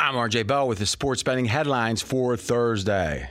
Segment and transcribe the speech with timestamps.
[0.00, 3.28] I'm RJ Bell with the sports betting headlines for Thursday.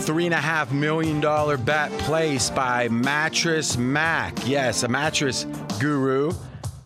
[0.00, 4.48] Three and a half million dollar bet placed by Mattress Mack.
[4.48, 5.44] Yes, a mattress
[5.78, 6.32] guru,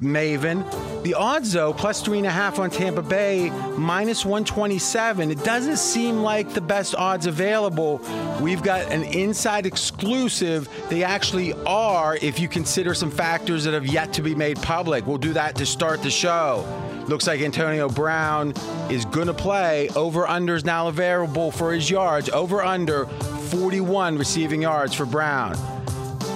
[0.00, 0.64] Maven.
[1.04, 5.30] The odds, though, plus three and a half on Tampa Bay, minus 127.
[5.30, 7.98] It doesn't seem like the best odds available.
[8.40, 10.68] We've got an inside exclusive.
[10.88, 15.06] They actually are, if you consider some factors that have yet to be made public.
[15.06, 16.66] We'll do that to start the show.
[17.08, 18.54] Looks like Antonio Brown
[18.88, 19.88] is going to play.
[19.96, 22.28] Over under is now available for his yards.
[22.30, 25.56] Over under 41 receiving yards for Brown.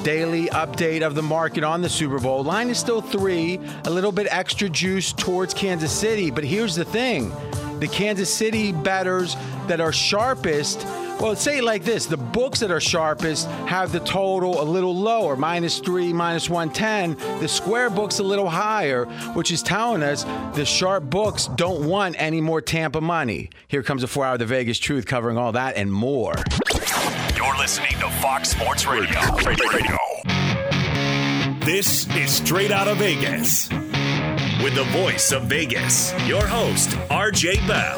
[0.02, 2.44] Daily update of the market on the Super Bowl.
[2.44, 6.30] Line is still three, a little bit extra juice towards Kansas City.
[6.30, 7.32] But here's the thing
[7.80, 10.86] the Kansas City betters that are sharpest
[11.20, 14.94] well, say it like this the books that are sharpest have the total a little
[14.94, 17.40] lower, minus three, minus 110.
[17.40, 20.24] The square book's a little higher, which is telling us
[20.54, 23.50] the sharp books don't want any more Tampa money.
[23.68, 26.34] Here comes a four hour The Vegas Truth covering all that and more.
[27.34, 29.20] You're listening to Fox Sports Radio.
[29.46, 29.98] Radio.
[31.64, 33.68] This is Straight Out of Vegas.
[34.62, 37.96] With the voice of Vegas, your host, RJ Bell.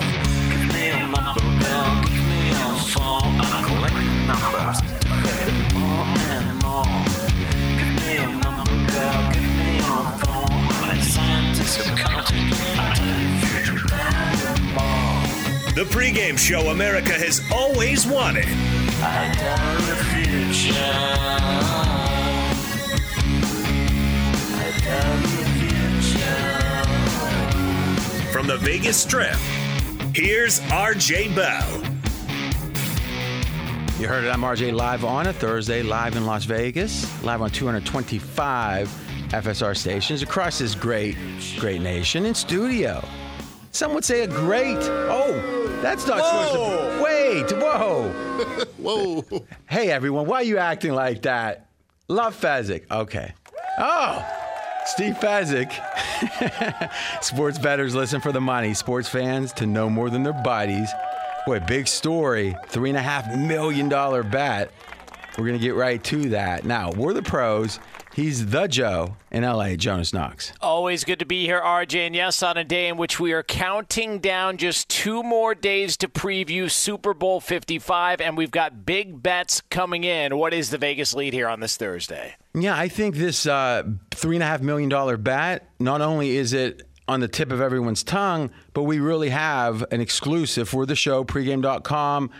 [15.75, 18.45] The pregame show America has always wanted.
[28.31, 29.37] From the Vegas Strip,
[30.15, 31.88] here's RJ Bell.
[33.99, 34.29] You heard it.
[34.29, 38.89] I'm RJ live on a Thursday, live in Las Vegas, live on 225
[39.31, 41.17] FSR stations across this great,
[41.59, 43.05] great nation in studio.
[43.73, 44.79] Some would say a great.
[44.79, 47.03] Oh, that's not supposed to.
[47.03, 48.09] Wait, whoa.
[48.79, 49.25] Whoa.
[49.69, 51.67] Hey, everyone, why are you acting like that?
[52.07, 52.85] Love Fezzik.
[52.93, 53.33] Okay.
[53.79, 54.25] Oh,
[54.87, 55.73] Steve Fezzik.
[57.25, 58.75] Sports bettors listen for the money.
[58.75, 60.89] Sports fans to know more than their buddies.
[61.47, 62.57] Boy, big story.
[62.69, 64.71] Three and a half million dollar bet.
[65.37, 66.65] We're going to get right to that.
[66.65, 67.79] Now, we're the pros.
[68.13, 70.53] He's the Joe in LA, Jonas Knox.
[70.61, 72.07] Always good to be here, RJ.
[72.09, 75.97] And yes, on a day in which we are counting down just two more days
[75.99, 80.37] to preview Super Bowl 55, and we've got big bets coming in.
[80.37, 82.35] What is the Vegas lead here on this Thursday?
[82.55, 85.71] Yeah, I think this uh, three and a half million dollar bet.
[85.79, 90.01] Not only is it on the tip of everyone's tongue, but we really have an
[90.01, 92.31] exclusive for the show, pregame.com,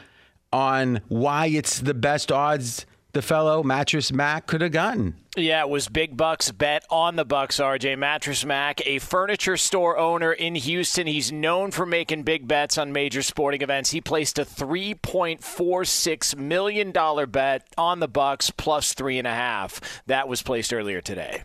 [0.53, 5.15] on why it's the best odds the fellow Mattress Mack could have gotten.
[5.37, 7.97] Yeah, it was big bucks bet on the Bucs, RJ.
[7.97, 11.07] Mattress Mack, a furniture store owner in Houston.
[11.07, 13.91] He's known for making big bets on major sporting events.
[13.91, 16.93] He placed a $3.46 million
[17.31, 19.81] bet on the Bucs plus three and a half.
[20.07, 21.45] That was placed earlier today.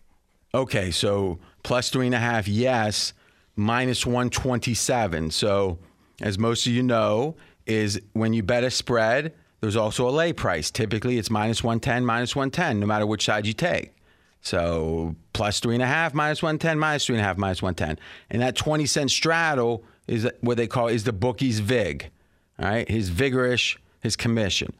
[0.53, 3.13] Okay, so plus three and a half, yes,
[3.55, 5.31] minus 127.
[5.31, 5.79] So,
[6.21, 7.35] as most of you know,
[7.65, 10.69] is when you bet a spread, there's also a lay price.
[10.69, 13.95] Typically, it's minus 110, minus 110, no matter which side you take.
[14.41, 17.97] So, plus three and a half, minus 110, minus three and a half, minus 110.
[18.29, 22.11] And that 20 cent straddle is what they call is the bookie's VIG.
[22.59, 24.73] All right, his vigorish, his commission.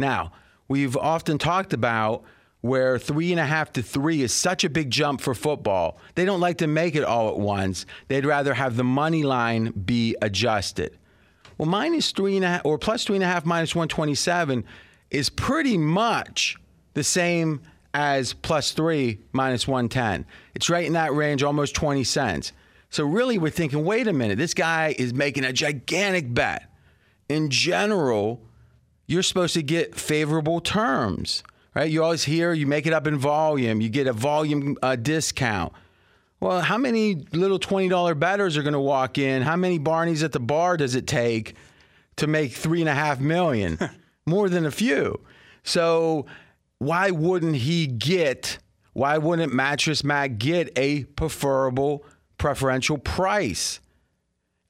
[0.00, 0.32] Now,
[0.66, 2.24] we've often talked about
[2.64, 5.98] where three and a half to three is such a big jump for football.
[6.14, 7.84] They don't like to make it all at once.
[8.08, 10.96] They'd rather have the money line be adjusted.
[11.58, 14.64] Well, minus three and a half or plus three and a half minus 127
[15.10, 16.56] is pretty much
[16.94, 17.60] the same
[17.92, 20.24] as plus three minus 110.
[20.54, 22.54] It's right in that range, almost 20 cents.
[22.88, 26.72] So really, we're thinking, wait a minute, this guy is making a gigantic bet.
[27.28, 28.40] In general,
[29.06, 31.42] you're supposed to get favorable terms
[31.74, 31.90] right?
[31.90, 35.72] You always hear you make it up in volume, you get a volume uh, discount.
[36.40, 39.42] Well, how many little $20 betters are going to walk in?
[39.42, 41.54] How many Barneys at the bar does it take
[42.16, 43.78] to make three and a half million?
[44.26, 45.20] More than a few.
[45.62, 46.26] So,
[46.78, 48.58] why wouldn't he get,
[48.92, 52.04] why wouldn't Mattress Mack get a preferable
[52.36, 53.80] preferential price?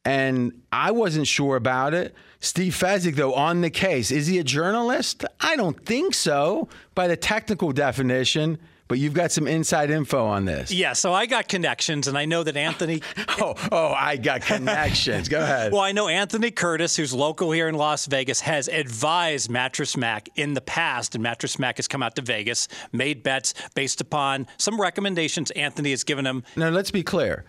[0.05, 2.15] And I wasn't sure about it.
[2.45, 4.11] Steve Fezzik, though, on the case.
[4.11, 5.25] Is he a journalist?
[5.41, 8.59] I don't think so by the technical definition.
[8.87, 10.71] But you've got some inside info on this.
[10.71, 13.01] Yeah, so I got connections, and I know that Anthony.
[13.41, 15.31] oh, oh, I got connections.
[15.31, 15.73] Go ahead.
[15.73, 20.29] Well, I know Anthony Curtis, who's local here in Las Vegas, has advised Mattress Mack
[20.37, 24.47] in the past, and Mattress Mack has come out to Vegas, made bets based upon
[24.59, 26.45] some recommendations Anthony has given him.
[26.55, 27.47] Now, let's be clear.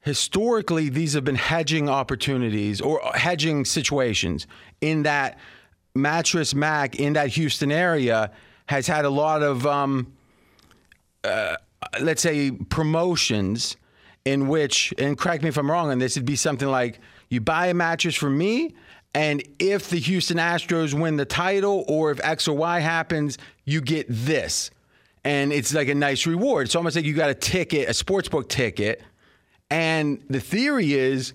[0.00, 4.46] Historically these have been hedging opportunities or hedging situations
[4.80, 5.38] in that
[5.94, 8.30] Mattress Mack in that Houston area
[8.66, 10.12] has had a lot of, um,
[11.24, 11.56] uh,
[12.00, 13.76] let's say, promotions
[14.24, 17.00] in which, and correct me if I'm wrong on this, it'd be something like
[17.30, 18.74] you buy a mattress from me,
[19.14, 23.80] and if the Houston Astros win the title or if X or Y happens, you
[23.80, 24.70] get this.
[25.24, 26.66] And it's like a nice reward.
[26.66, 29.02] It's almost like you got a ticket, a sportsbook ticket.
[29.70, 31.34] And the theory is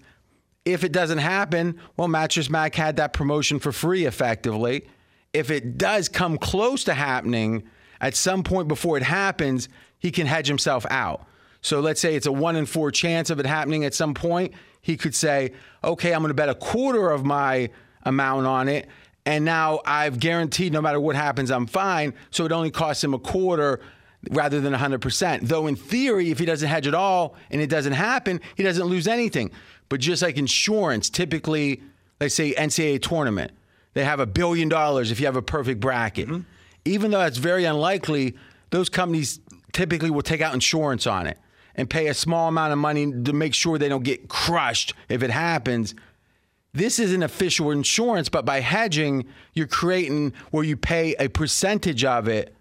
[0.65, 4.87] if it doesn't happen, well, Mattress Mack had that promotion for free effectively.
[5.33, 7.63] If it does come close to happening
[7.99, 9.67] at some point before it happens,
[9.99, 11.25] he can hedge himself out.
[11.61, 14.53] So let's say it's a one in four chance of it happening at some point.
[14.81, 15.53] He could say,
[15.83, 17.69] okay, I'm going to bet a quarter of my
[18.03, 18.87] amount on it.
[19.25, 22.13] And now I've guaranteed no matter what happens, I'm fine.
[22.31, 23.79] So it only costs him a quarter
[24.31, 25.41] rather than 100%.
[25.41, 28.85] Though in theory, if he doesn't hedge at all and it doesn't happen, he doesn't
[28.85, 29.51] lose anything.
[29.89, 31.81] But just like insurance, typically,
[32.19, 33.51] let's say NCAA tournament,
[33.93, 36.27] they have a billion dollars if you have a perfect bracket.
[36.27, 36.41] Mm-hmm.
[36.85, 38.35] Even though that's very unlikely,
[38.71, 39.39] those companies
[39.71, 41.37] typically will take out insurance on it
[41.75, 45.23] and pay a small amount of money to make sure they don't get crushed if
[45.23, 45.95] it happens.
[46.73, 52.27] This isn't official insurance, but by hedging, you're creating where you pay a percentage of
[52.27, 52.55] it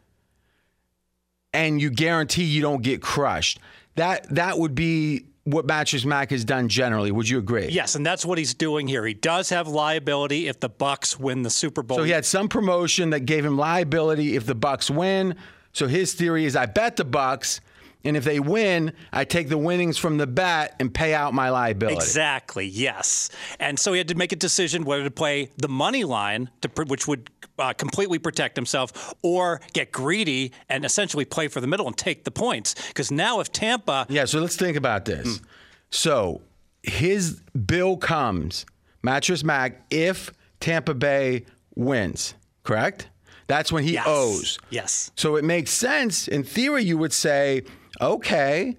[1.53, 3.61] and you guarantee you don't get crushed.
[3.97, 7.11] That that would be what Mattress Mack has done generally.
[7.11, 7.69] Would you agree?
[7.69, 9.05] Yes, and that's what he's doing here.
[9.05, 11.99] He does have liability if the Bucs win the Super Bowl.
[11.99, 15.37] So he had some promotion that gave him liability if the Bucs win.
[15.73, 17.61] So his theory is I bet the Bucs
[18.05, 21.51] and if they win, I take the winnings from the bet and pay out my
[21.51, 21.97] liability.
[21.97, 22.67] Exactly.
[22.67, 23.31] Yes.
[23.61, 26.69] And so he had to make a decision whether to play the money line, to,
[26.85, 31.87] which would uh, completely protect himself, or get greedy and essentially play for the middle
[31.87, 32.75] and take the points.
[32.89, 34.25] Because now, if Tampa, yeah.
[34.25, 35.39] So let's think about this.
[35.39, 35.45] Mm.
[35.91, 36.43] So
[36.83, 38.67] his bill comes,
[39.03, 41.45] Mattress Mack, if Tampa Bay
[41.75, 42.35] wins.
[42.65, 43.09] Correct.
[43.49, 44.05] That's when he yes.
[44.07, 44.59] owes.
[44.71, 45.11] Yes.
[45.17, 46.29] So it makes sense.
[46.29, 47.65] In theory, you would say
[48.03, 48.77] okay,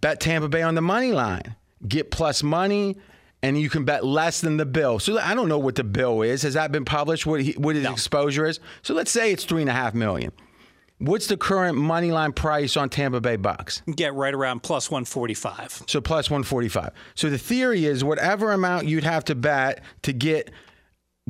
[0.00, 2.96] bet Tampa Bay on the money line, get plus money,
[3.42, 4.98] and you can bet less than the bill.
[4.98, 6.42] So I don't know what the bill is.
[6.42, 7.26] Has that been published?
[7.26, 7.92] What, he, what his no.
[7.92, 8.60] exposure is?
[8.82, 10.32] So let's say it's three and a half million.
[10.98, 13.82] What's the current money line price on Tampa Bay Bucks?
[13.96, 15.82] Get right around plus 145.
[15.88, 16.90] So plus 145.
[17.16, 20.52] So the theory is whatever amount you'd have to bet to get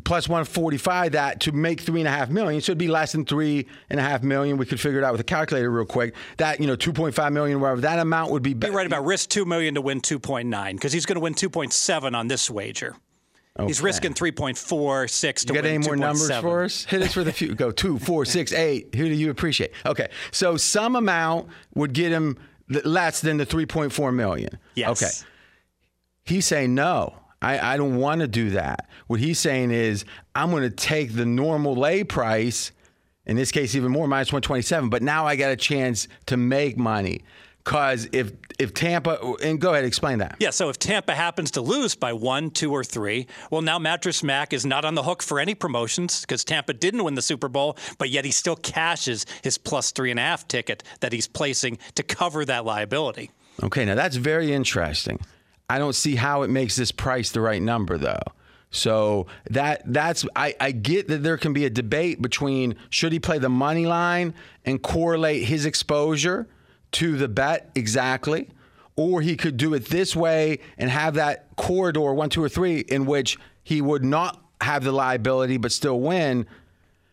[0.04, 2.60] plus 145 that to make three and a half million.
[2.60, 4.56] So it'd be less than three and a half million.
[4.56, 6.14] We could figure it out with a calculator real quick.
[6.38, 8.54] That, you know, 2.5 million, whatever, that amount would be.
[8.54, 12.16] Be right about risk 2 million to win 2.9 because he's going to win 2.7
[12.16, 12.96] on this wager.
[13.58, 13.66] Okay.
[13.66, 16.00] He's risking 3.46 to you got any more 2.
[16.00, 16.42] numbers 7.
[16.42, 16.84] for us?
[16.84, 17.54] Hit us for the few.
[17.54, 18.94] Go two, four, six, eight.
[18.94, 19.72] Who do you appreciate?
[19.84, 20.08] Okay.
[20.30, 24.58] So some amount would get him less than the 3.4 million.
[24.74, 25.02] Yes.
[25.02, 25.28] Okay.
[26.24, 27.14] He's saying no.
[27.42, 28.88] I, I don't want to do that.
[29.08, 30.04] What he's saying is,
[30.34, 32.72] I'm going to take the normal lay price,
[33.26, 36.78] in this case, even more, minus 127, but now I got a chance to make
[36.78, 37.22] money.
[37.64, 40.34] Because if if Tampa and go ahead explain that.
[40.40, 44.24] Yeah, so if Tampa happens to lose by one, two, or three, well now Mattress
[44.24, 47.48] Mack is not on the hook for any promotions because Tampa didn't win the Super
[47.48, 51.28] Bowl, but yet he still cashes his plus three and a half ticket that he's
[51.28, 53.30] placing to cover that liability.
[53.62, 55.20] Okay, now that's very interesting.
[55.68, 58.20] I don't see how it makes this price the right number though.
[58.70, 63.20] So that that's I, I get that there can be a debate between should he
[63.20, 64.34] play the money line
[64.64, 66.48] and correlate his exposure
[66.92, 68.48] to the bet exactly,
[68.96, 72.80] or he could do it this way and have that corridor one, two, or three
[72.80, 76.46] in which he would not have the liability but still win.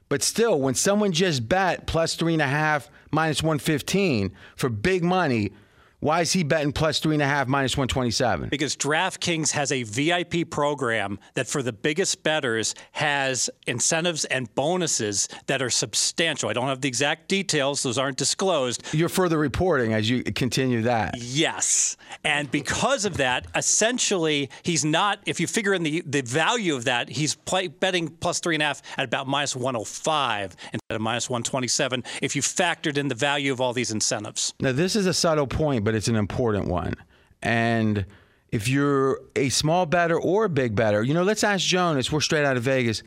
[0.07, 5.03] But still, when someone just bet plus three and a half, minus 115 for big
[5.03, 5.51] money,
[6.00, 8.50] why is he betting plus three and a half, minus 127?
[8.50, 15.27] Because DraftKings has a VIP program that, for the biggest bettors, has incentives and bonuses
[15.48, 16.50] that are substantial.
[16.50, 18.84] I don't have the exact details, those aren't disclosed.
[18.94, 21.15] You're further reporting as you continue that.
[21.18, 21.98] Yes.
[22.24, 26.86] And because of that, essentially, he's not, if you figure in the, the value of
[26.86, 31.01] that, he's play, betting plus three and a half at about minus 105 instead of
[31.01, 34.53] minus 127 if you factored in the value of all these incentives.
[34.62, 36.93] Now, this is a subtle point, but it's an important one.
[37.41, 38.05] And
[38.50, 42.12] if you're a small better or a big better, you know, let's ask Jonas.
[42.12, 43.01] We're straight out of Vegas.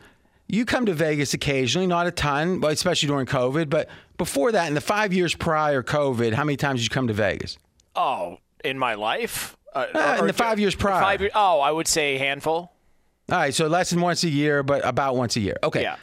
[0.49, 3.69] You come to Vegas occasionally, not a ton, especially during COVID.
[3.69, 3.87] But
[4.17, 7.13] before that, in the five years prior COVID, how many times did you come to
[7.13, 7.57] Vegas?
[7.95, 9.55] Oh, in my life?
[9.73, 11.01] Uh, uh, in the five years prior.
[11.01, 12.73] Five oh, I would say a handful.
[13.31, 15.55] All right, so less than once a year, but about once a year.
[15.63, 15.83] Okay.
[15.83, 15.95] Yeah.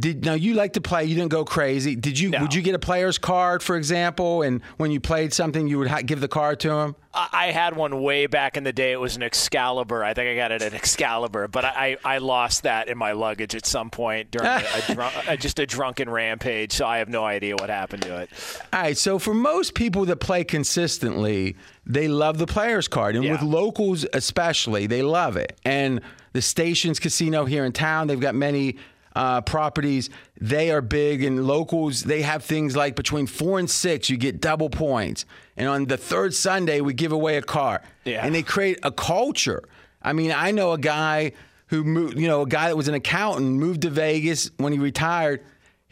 [0.00, 1.04] Did now you like to play?
[1.04, 1.94] You didn't go crazy.
[1.96, 2.30] Did you?
[2.30, 2.40] No.
[2.40, 5.88] Would you get a player's card, for example, and when you played something, you would
[5.88, 6.96] ha- give the card to him?
[7.12, 8.92] I I had one way back in the day.
[8.92, 10.02] It was an Excalibur.
[10.02, 13.54] I think I got it at Excalibur, but I, I lost that in my luggage
[13.54, 16.72] at some point during a, a drunk, a, just a drunken rampage.
[16.72, 18.30] So I have no idea what happened to it.
[18.72, 18.96] All right.
[18.96, 21.54] So for most people that play consistently,
[21.86, 23.32] they love the player's card, and Yeah.
[23.32, 25.58] with locals especially, they love it.
[25.66, 26.00] And
[26.32, 28.76] the Stations Casino here in town, they've got many
[29.14, 30.10] uh, properties.
[30.40, 34.40] They are big, and locals they have things like between four and six, you get
[34.40, 35.24] double points,
[35.56, 37.82] and on the third Sunday we give away a car.
[38.04, 38.24] Yeah.
[38.24, 39.62] And they create a culture.
[40.02, 41.32] I mean, I know a guy
[41.68, 44.78] who moved, you know, a guy that was an accountant moved to Vegas when he
[44.78, 45.42] retired.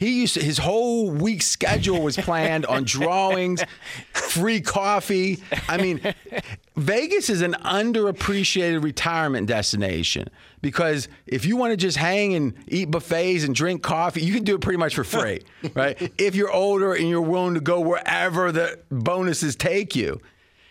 [0.01, 3.63] He used to, his whole week schedule was planned on drawings,
[4.15, 5.43] free coffee.
[5.69, 6.01] I mean,
[6.75, 10.31] Vegas is an underappreciated retirement destination
[10.63, 14.43] because if you want to just hang and eat buffets and drink coffee, you can
[14.43, 15.43] do it pretty much for free,
[15.75, 16.11] right?
[16.17, 20.19] If you're older and you're willing to go wherever the bonuses take you.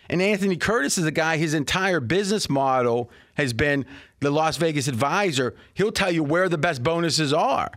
[0.08, 3.86] And Anthony Curtis is a guy, his entire business model has been
[4.18, 5.54] the Las Vegas advisor.
[5.72, 7.70] He'll tell you where the best bonuses are.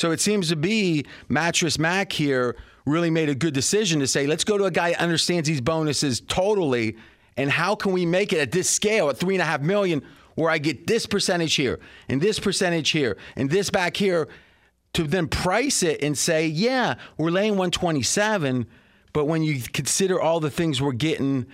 [0.00, 4.26] So it seems to be Mattress Mack here really made a good decision to say,
[4.26, 6.96] let's go to a guy that understands these bonuses totally.
[7.36, 10.00] And how can we make it at this scale at three and a half million
[10.36, 14.28] where I get this percentage here and this percentage here and this back here
[14.94, 18.66] to then price it and say, yeah, we're laying 127,
[19.12, 21.44] but when you consider all the things we're getting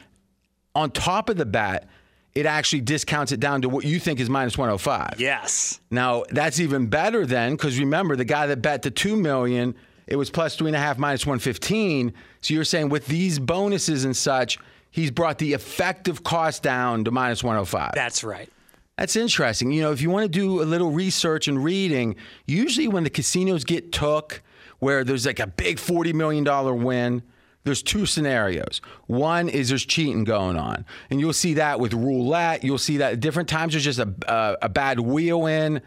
[0.72, 1.88] on top of the bat,
[2.36, 5.18] it actually discounts it down to what you think is minus 105.
[5.18, 5.80] Yes.
[5.90, 9.74] Now that's even better then, because remember the guy that bet the two million,
[10.06, 12.12] it was plus three and a half minus 115.
[12.42, 14.58] So you're saying with these bonuses and such,
[14.90, 17.92] he's brought the effective cost down to minus 105.
[17.94, 18.50] That's right.
[18.98, 19.72] That's interesting.
[19.72, 22.16] You know, if you want to do a little research and reading,
[22.46, 24.42] usually when the casinos get took,
[24.78, 27.22] where there's like a big $40 million win,
[27.66, 28.80] there's two scenarios.
[29.08, 30.86] One is there's cheating going on.
[31.10, 32.62] And you'll see that with roulette.
[32.62, 35.82] You'll see that at different times there's just a, a, a bad wheel in.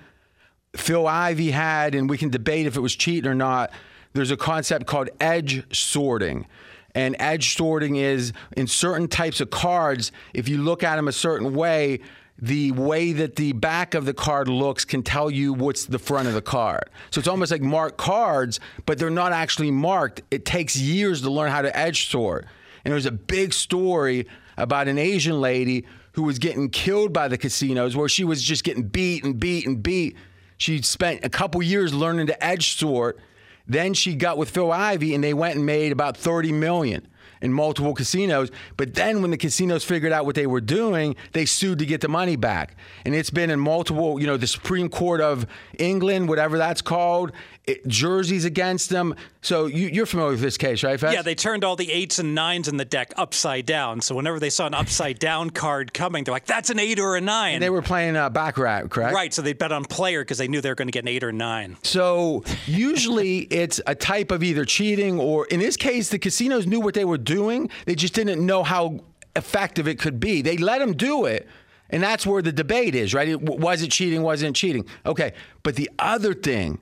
[0.76, 3.72] Phil Ivey had, and we can debate if it was cheating or not.
[4.12, 6.48] There's a concept called edge sorting.
[6.96, 11.14] And edge sorting is in certain types of cards, if you look at them a
[11.14, 12.02] certain way,
[12.42, 16.28] the way that the back of the card looks can tell you what's the front
[16.28, 16.90] of the card.
[17.12, 20.22] So it's almost like marked cards, but they're not actually marked.
[20.32, 22.46] It takes years to learn how to edge sort.
[22.86, 24.28] And there's a big story
[24.58, 28.64] about an Asian lady who was getting killed by the casinos where she was just
[28.64, 30.16] getting beat and beat and beat.
[30.58, 33.20] She spent a couple years learning to edge sort.
[33.68, 37.08] Then she got with Phil Ivey and they went and made about 30 million
[37.42, 38.52] in multiple casinos.
[38.78, 42.02] But then when the casinos figured out what they were doing, they sued to get
[42.02, 42.76] the money back.
[43.06, 45.46] And it's been in multiple, you know, the Supreme Court of
[45.78, 47.32] England, whatever that's called,
[47.66, 49.16] it, Jersey's against them.
[49.42, 51.14] So you, you're familiar with this case, right, Fez?
[51.14, 54.02] Yeah, they turned all the eights and nines in the deck upside down.
[54.02, 57.16] So whenever they saw an upside down card coming, they're like, "That's an eight or
[57.16, 57.56] a nine.
[57.56, 59.14] And they were playing uh, Baccarat, correct?
[59.14, 59.34] right.
[59.34, 61.24] So they bet on player because they knew they were going to get an eight
[61.24, 61.78] or nine.
[61.84, 66.80] So usually it's a type of either cheating or, in this case, the casinos knew
[66.80, 67.70] what they were doing.
[67.86, 69.02] They just didn't know how
[69.36, 70.42] effective it could be.
[70.42, 71.48] They let them do it.
[71.92, 73.28] And that's where the debate is, right?
[73.30, 74.22] It, was it cheating?
[74.22, 74.86] Wasn't it cheating?
[75.06, 75.34] Okay.
[75.64, 76.80] But the other thing,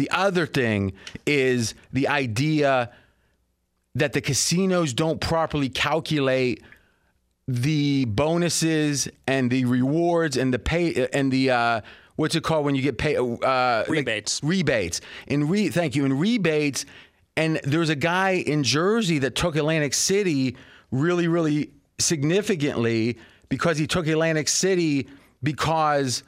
[0.00, 0.94] the other thing
[1.26, 2.90] is the idea
[3.94, 6.62] that the casinos don't properly calculate
[7.46, 11.80] the bonuses and the rewards and the pay and the uh,
[12.16, 14.40] what's it called when you get pay uh, like Rebates.
[14.42, 16.86] rebates and re thank you and rebates
[17.36, 20.56] and there's a guy in Jersey that took Atlantic City
[20.90, 23.18] really really significantly
[23.50, 25.08] because he took Atlantic City
[25.42, 26.22] because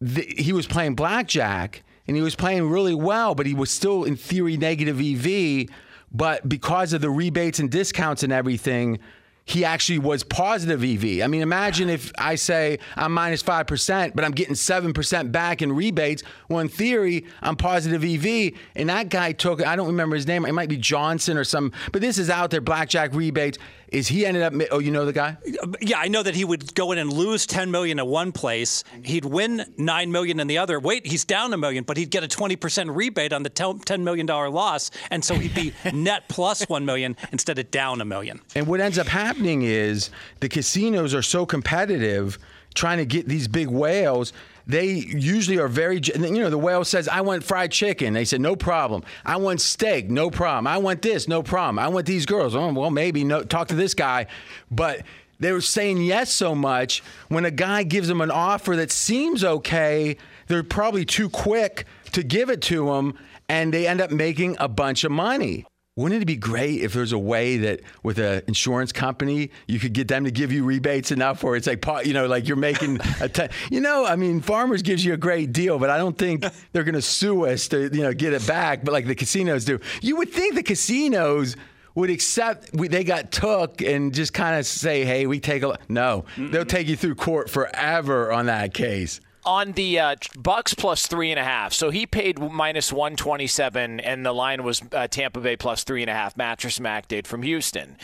[0.00, 4.04] the, he was playing blackjack and he was playing really well, but he was still
[4.04, 5.68] in theory negative EV.
[6.12, 8.98] But because of the rebates and discounts and everything,
[9.44, 11.22] he actually was positive EV.
[11.22, 15.72] I mean, imagine if I say I'm minus 5%, but I'm getting 7% back in
[15.72, 16.22] rebates.
[16.48, 18.52] Well, in theory, I'm positive EV.
[18.76, 21.72] And that guy took, I don't remember his name, it might be Johnson or some,
[21.90, 23.58] but this is out there, blackjack rebates.
[23.90, 25.36] Is he ended up, oh, you know the guy?
[25.80, 28.84] Yeah, I know that he would go in and lose 10 million at one place.
[29.02, 30.78] He'd win 9 million in the other.
[30.78, 34.26] Wait, he's down a million, but he'd get a 20% rebate on the 10 million
[34.26, 38.40] dollar loss, and so he'd be net plus 1 million instead of down a million.
[38.54, 42.38] And what ends up happening is the casinos are so competitive
[42.74, 44.32] trying to get these big whales.
[44.66, 48.12] They usually are very, you know, the whale says, I want fried chicken.
[48.12, 49.02] They said, no problem.
[49.24, 50.66] I want steak, no problem.
[50.66, 51.78] I want this, no problem.
[51.78, 52.54] I want these girls.
[52.54, 54.26] Oh, well, maybe no, talk to this guy.
[54.70, 55.02] But
[55.40, 59.42] they were saying yes so much when a guy gives them an offer that seems
[59.42, 64.56] okay, they're probably too quick to give it to them, and they end up making
[64.60, 65.64] a bunch of money.
[66.00, 69.92] Wouldn't it be great if there's a way that with an insurance company you could
[69.92, 73.00] get them to give you rebates enough where it's like you know like you're making
[73.20, 76.16] a t- you know I mean Farmers gives you a great deal but I don't
[76.16, 79.14] think they're going to sue us to you know get it back but like the
[79.14, 79.78] casinos do.
[80.00, 81.54] You would think the casinos
[81.94, 85.78] would accept we, they got took and just kind of say hey we take a
[85.90, 86.24] no.
[86.38, 91.30] They'll take you through court forever on that case on the uh, Bucs plus three
[91.30, 91.72] and a half.
[91.72, 95.84] So he paid minus one twenty seven, and the line was uh, Tampa Bay plus
[95.84, 96.36] three and a half.
[96.36, 97.96] Mattress Mack did from Houston.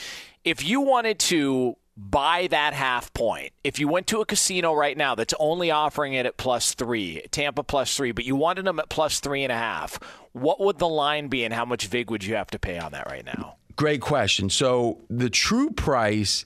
[0.44, 4.96] If you wanted to buy that half point, if you went to a casino right
[4.96, 8.78] now that's only offering it at plus three, Tampa plus three, but you wanted them
[8.78, 9.98] at plus three and a half,
[10.32, 12.92] what would the line be, and how much vig would you have to pay on
[12.92, 13.56] that right now?
[13.76, 14.50] Great question.
[14.50, 16.44] So the true price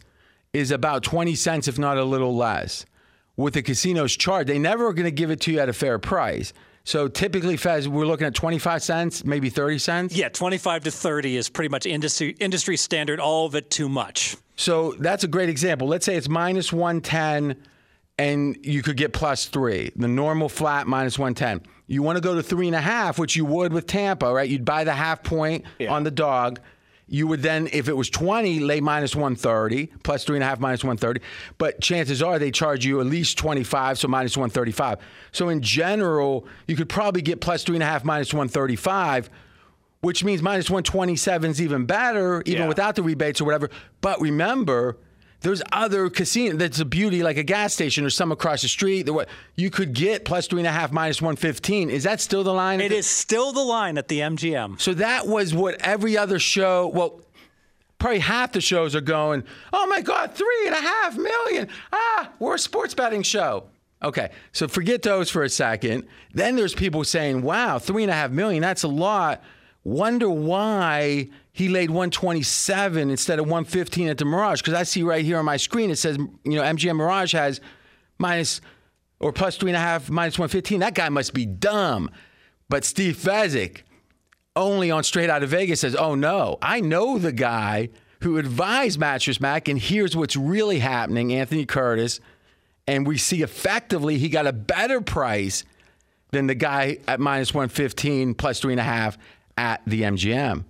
[0.53, 2.87] is about twenty cents, if not a little less
[3.41, 4.47] with the casinos charge.
[4.47, 6.53] They never are going to give it to you at a fair price.
[6.85, 10.17] So typically, Fez, we're looking at 25 cents, maybe 30 cents.
[10.17, 13.21] Yeah, 25 to 30 is pretty much industry industry standard.
[13.21, 14.37] All of it too much.
[14.57, 15.89] So that's a great example.
[15.89, 17.57] Let's say it's minus 110
[18.19, 19.93] and you could get plus three.
[19.97, 21.63] The normal flat minus 110.
[21.87, 24.49] You want to go to three and a half, which you would with Tampa, right?
[24.49, 25.93] You'd buy the half point yeah.
[25.93, 26.61] on the dog
[27.13, 30.61] you would then, if it was 20, lay minus 130, plus three and a half
[30.61, 31.21] minus 130.
[31.59, 34.99] But chances are they charge you at least 25, so minus 135.
[35.33, 39.29] So in general, you could probably get plus three and a half minus 135,
[40.03, 42.69] which means minus 127 is even better, even yeah.
[42.69, 43.71] without the rebates or whatever.
[44.01, 44.97] But remember,
[45.41, 46.59] there's other casinos.
[46.59, 49.03] That's a beauty, like a gas station or some across the street.
[49.07, 51.91] That you could get plus three and a half, minus one fifteen.
[51.91, 52.81] Is that still the line?
[52.81, 54.81] It the- is still the line at the MGM.
[54.81, 56.89] So that was what every other show.
[56.89, 57.21] Well,
[57.99, 59.45] probably half the shows are going.
[59.73, 61.69] Oh my God, three and a half million!
[61.93, 63.65] Ah, we're a sports betting show.
[64.03, 66.07] Okay, so forget those for a second.
[66.33, 68.63] Then there's people saying, "Wow, three and a half million.
[68.63, 69.43] That's a lot."
[69.85, 75.25] Wonder why he laid 127 instead of 115 at the Mirage because I see right
[75.25, 77.61] here on my screen it says you know MGM Mirage has
[78.19, 78.61] minus
[79.21, 80.81] or plus three and a half minus 115.
[80.81, 82.11] That guy must be dumb.
[82.69, 83.83] But Steve Fezzik,
[84.57, 87.91] only on Straight Out of Vegas, says, "Oh no, I know the guy
[88.23, 92.21] who advised Mattress Mack, and here's what's really happening, Anthony Curtis."
[92.87, 95.65] And we see effectively he got a better price
[96.33, 99.19] than the guy at minus 115 plus three and a half
[99.57, 100.65] at the MGM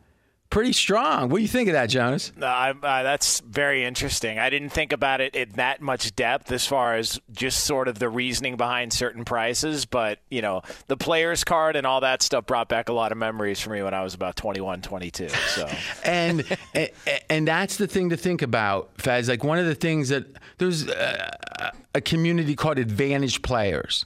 [0.50, 1.28] pretty strong.
[1.28, 2.32] What do you think of that, Jonas?
[2.40, 4.38] Uh, uh, that's very interesting.
[4.38, 7.98] I didn't think about it in that much depth as far as just sort of
[7.98, 12.46] the reasoning behind certain prices, but you know, the players card and all that stuff
[12.46, 15.28] brought back a lot of memories for me when I was about 21, 22.
[15.28, 15.68] So,
[16.04, 16.90] and, and
[17.30, 19.28] and that's the thing to think about, Fez.
[19.28, 20.26] Like one of the things that
[20.58, 24.04] there's a, a community called Advantage Players.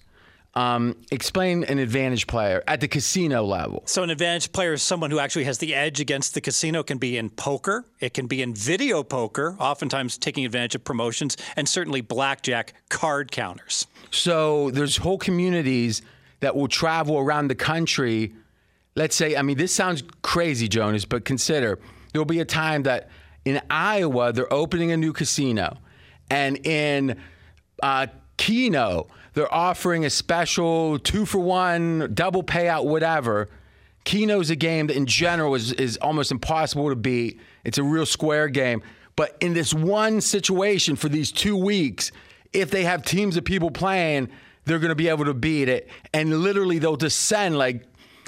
[0.57, 3.83] Um, explain an advantage player at the casino level.
[3.87, 6.81] So, an advantage player is someone who actually has the edge against the casino.
[6.81, 10.85] It can be in poker, it can be in video poker, oftentimes taking advantage of
[10.85, 13.89] promotions, and certainly blackjack card counters.
[14.13, 16.03] So, there's whole communities
[16.39, 18.33] that will travel around the country.
[18.95, 21.81] Let's say, I mean, this sounds crazy, Jonas, but consider
[22.13, 23.11] there'll be a time that
[23.45, 25.79] in Iowa they're opening a new casino,
[26.31, 27.19] and in
[27.83, 33.49] uh, Keno they're offering a special two for one, double payout, whatever.
[34.05, 37.41] Keno's a game that in general is, is almost impossible to beat.
[37.65, 38.83] It's a real square game.
[39.17, 42.13] But in this one situation for these two weeks,
[42.53, 44.29] if they have teams of people playing,
[44.65, 45.89] they're going to be able to beat it.
[46.13, 47.85] And literally, they'll just send like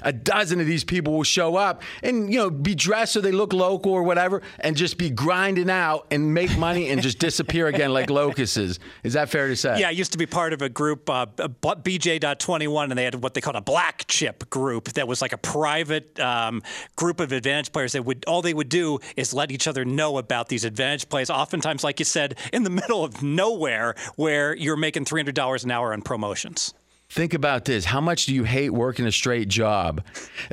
[0.07, 3.33] a dozen of these people will show up and you know be dressed so they
[3.33, 7.67] look local or whatever and just be grinding out and make money and just disappear
[7.67, 8.57] again like locusts.
[8.57, 9.81] Is that fair to say?
[9.81, 13.35] Yeah i used to be part of a group uh, bj.21 and they had what
[13.35, 16.63] they called a black chip group that was like a private um,
[16.95, 20.19] group of advantage players that would all they would do is let each other know
[20.19, 24.77] about these advantage plays oftentimes like you said in the middle of nowhere where you're
[24.77, 26.75] making $300 an hour on promotions
[27.09, 27.85] Think about this.
[27.85, 30.03] How much do you hate working a straight job?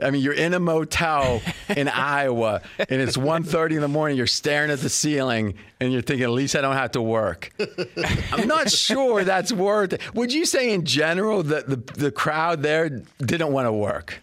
[0.01, 1.41] I mean, you're in a motel
[1.75, 6.03] in Iowa and it's 1:30 in the morning, you're staring at the ceiling and you're
[6.03, 7.51] thinking, at least I don't have to work.
[8.31, 10.15] I'm not sure that's worth it.
[10.15, 12.89] Would you say in general that the, the crowd there
[13.19, 14.21] didn't want to work?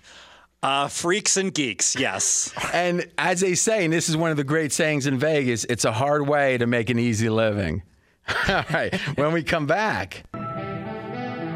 [0.63, 2.53] Uh, freaks and geeks, yes.
[2.75, 5.87] and as they say, and this is one of the great sayings in Vegas, it's
[5.87, 7.83] a hard way to make an easy living.
[8.49, 10.25] All right, when we come back.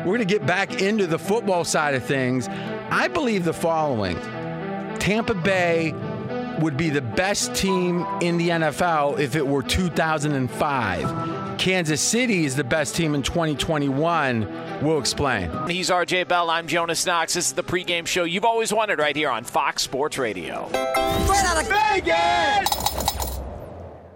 [0.04, 2.46] We're going to get back into the football side of things.
[2.90, 4.16] I believe the following
[4.98, 5.94] Tampa Bay
[6.60, 11.58] would be the best team in the NFL if it were 2005.
[11.58, 14.82] Kansas City is the best team in 2021.
[14.82, 15.50] We'll explain.
[15.68, 16.50] He's RJ Bell.
[16.50, 17.34] I'm Jonas Knox.
[17.34, 20.68] This is the pregame show you've always wanted right here on Fox Sports Radio.
[20.68, 23.13] Straight out of Vegas!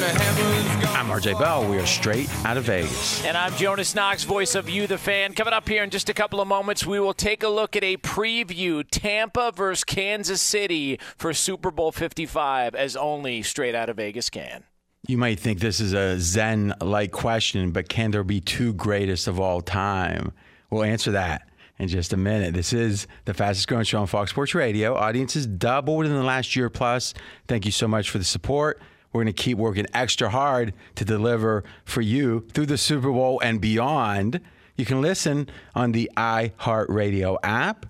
[0.00, 1.68] I'm RJ Bell.
[1.68, 3.24] We are straight out of Vegas.
[3.24, 5.34] And I'm Jonas Knox, voice of You, the fan.
[5.34, 7.82] Coming up here in just a couple of moments, we will take a look at
[7.82, 13.96] a preview Tampa versus Kansas City for Super Bowl 55, as only straight out of
[13.96, 14.62] Vegas can.
[15.08, 19.26] You might think this is a Zen like question, but can there be two greatest
[19.26, 20.32] of all time?
[20.70, 22.54] We'll answer that in just a minute.
[22.54, 24.94] This is the fastest growing show on Fox Sports Radio.
[24.94, 27.14] Audiences doubled in the last year plus.
[27.48, 28.80] Thank you so much for the support.
[29.12, 33.40] We're going to keep working extra hard to deliver for you through the Super Bowl
[33.40, 34.40] and beyond.
[34.76, 37.86] You can listen on the iHeartRadio app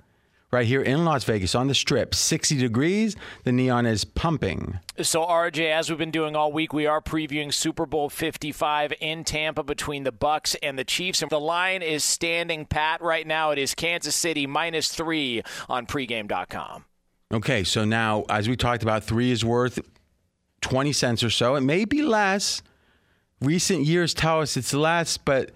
[0.50, 2.14] right here in Las Vegas on the strip.
[2.14, 3.16] 60 degrees.
[3.44, 4.78] The neon is pumping.
[5.02, 9.24] So, RJ, as we've been doing all week, we are previewing Super Bowl 55 in
[9.24, 11.22] Tampa between the Bucs and the Chiefs.
[11.22, 13.50] And the line is standing pat right now.
[13.50, 16.84] It is Kansas City minus three on pregame.com.
[17.30, 19.78] Okay, so now, as we talked about, three is worth
[20.60, 21.54] 20 cents or so.
[21.54, 22.62] It may be less.
[23.40, 25.52] Recent years tell us it's less, but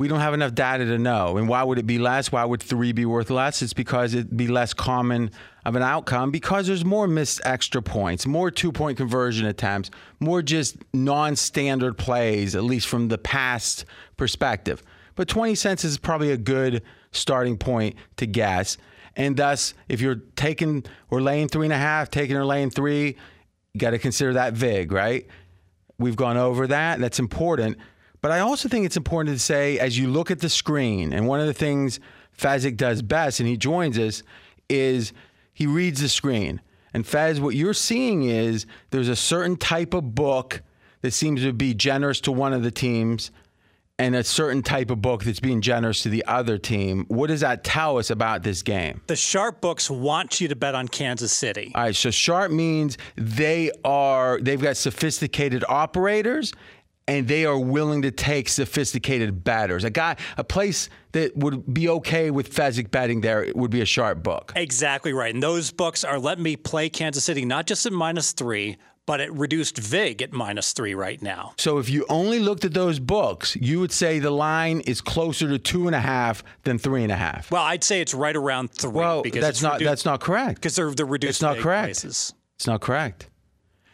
[0.00, 1.36] we don't have enough data to know.
[1.36, 2.32] And why would it be less?
[2.32, 3.60] Why would three be worth less?
[3.60, 5.30] It's because it'd be less common
[5.66, 10.40] of an outcome because there's more missed extra points, more two point conversion attempts, more
[10.40, 13.84] just non standard plays, at least from the past
[14.16, 14.82] perspective.
[15.16, 16.82] But 20 cents is probably a good
[17.12, 18.78] starting point to guess.
[19.16, 23.16] And thus, if you're taking or laying three and a half, taking or laying three,
[23.74, 25.26] you got to consider that VIG, right?
[25.98, 26.98] We've gone over that.
[26.98, 27.78] That's important.
[28.20, 31.26] But I also think it's important to say, as you look at the screen, and
[31.26, 32.00] one of the things
[32.36, 34.22] Fezzik does best, and he joins us,
[34.68, 35.12] is
[35.52, 36.60] he reads the screen.
[36.92, 40.62] And Fez, what you're seeing is there's a certain type of book
[41.02, 43.30] that seems to be generous to one of the teams
[44.00, 47.04] and a certain type of book that's being generous to the other team.
[47.08, 49.02] What does that tell us about this game?
[49.06, 51.70] The sharp books want you to bet on Kansas City.
[51.74, 56.54] All right, so sharp means they are they've got sophisticated operators
[57.06, 59.84] and they are willing to take sophisticated batters.
[59.84, 63.86] A guy, a place that would be okay with Fezzik betting there would be a
[63.86, 64.52] sharp book.
[64.56, 65.34] Exactly right.
[65.34, 68.78] And those books are letting me play Kansas City not just at minus three,
[69.10, 71.52] but it reduced VIG at minus three right now.
[71.58, 75.48] So if you only looked at those books, you would say the line is closer
[75.48, 77.50] to two and a half than three and a half.
[77.50, 78.92] Well, I'd say it's right around three.
[78.92, 80.54] Well, because that's not redu- that's not correct.
[80.60, 81.30] because they're the reduced.
[81.30, 81.86] It's not correct.
[81.86, 82.34] Prices.
[82.54, 83.28] It's not correct.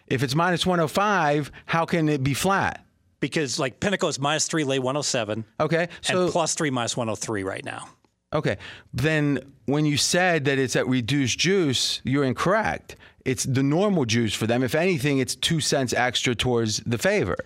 [0.07, 2.85] If it's minus 105, how can it be flat?
[3.18, 7.42] Because like Pinnacle is minus three, lay 107, Okay, so and plus three, minus 103
[7.42, 7.88] right now.
[8.37, 8.57] Okay.
[8.94, 12.96] Then when you said that it's at reduced juice, you're incorrect.
[13.25, 14.62] It's the normal juice for them.
[14.62, 17.37] If anything, it's two cents extra towards the favor.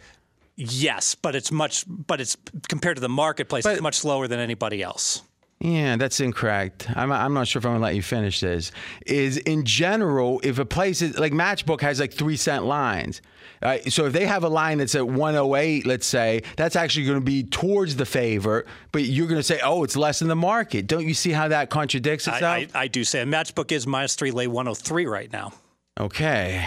[0.56, 2.36] Yes, but it's much, but it's
[2.68, 5.22] compared to the marketplace, But- it's much lower than anybody else.
[5.60, 6.88] Yeah, that's incorrect.
[6.96, 8.72] I'm, I'm not sure if I'm gonna let you finish this.
[9.06, 13.20] Is in general, if a place is like Matchbook has like three cent lines,
[13.62, 17.18] uh, so if they have a line that's at 108, let's say, that's actually going
[17.18, 20.36] to be towards the favor, but you're going to say, oh, it's less than the
[20.36, 20.86] market.
[20.86, 22.42] Don't you see how that contradicts itself?
[22.42, 25.52] I, I, I do say a matchbook is minus three, lay 103 right now.
[25.98, 26.66] Okay.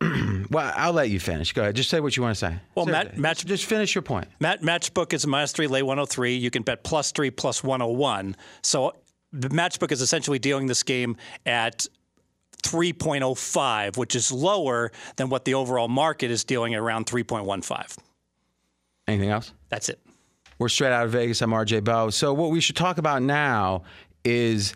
[0.50, 1.52] well, I'll let you finish.
[1.52, 1.76] Go ahead.
[1.76, 2.56] Just say what you want to say.
[2.74, 4.28] Well, Matt- match- just finish your point.
[4.40, 6.36] Mat- matchbook is minus three, lay 103.
[6.36, 8.36] You can bet plus three, plus 101.
[8.62, 8.96] So
[9.32, 11.86] the matchbook is essentially dealing this game at
[12.62, 17.98] 3.05, which is lower than what the overall market is dealing at around 3.15.
[19.06, 19.52] Anything else?
[19.68, 20.00] That's it.
[20.58, 21.40] We're straight out of Vegas.
[21.42, 22.10] I'm RJ Bell.
[22.10, 23.82] So what we should talk about now
[24.24, 24.74] is